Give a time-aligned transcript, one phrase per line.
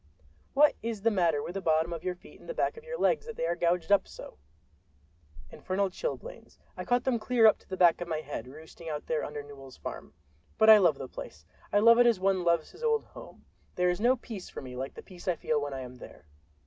[0.55, 2.97] "What is the matter with the bottom of your feet and the back of your
[2.97, 4.39] legs, that they are gouged up so?"
[5.51, 9.23] "Infernal chilblains—I caught them clear up to the back of my head, roosting out there
[9.23, 10.15] under Newell's farm.
[10.57, 13.45] But I love the place; I love it as one loves his old home.
[13.75, 16.25] There is no peace for me like the peace I feel when I am there."